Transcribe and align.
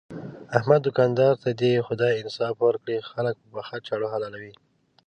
احمد 0.57 0.79
دوکاندار 0.83 1.33
ته 1.43 1.49
دې 1.61 1.73
خدای 1.87 2.13
انصاف 2.21 2.55
ورکړي، 2.67 2.97
خلک 3.11 3.35
په 3.41 3.47
پڅه 3.55 3.77
چاړه 3.87 4.07
حلالوي. 4.13 4.53